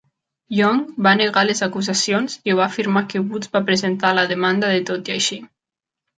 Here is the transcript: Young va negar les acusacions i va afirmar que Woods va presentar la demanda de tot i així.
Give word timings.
Young 0.59 0.77
va 1.07 1.11
negar 1.19 1.43
les 1.49 1.61
acusacions 1.67 2.39
i 2.53 2.57
va 2.61 2.65
afirmar 2.69 3.05
que 3.13 3.23
Woods 3.27 3.53
va 3.59 3.63
presentar 3.69 4.13
la 4.21 4.27
demanda 4.35 4.75
de 4.75 4.83
tot 4.91 5.15
i 5.15 5.17
així. 5.21 5.41